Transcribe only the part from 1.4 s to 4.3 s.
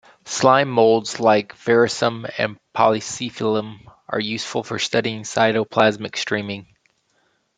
"Physarum polycephalum" are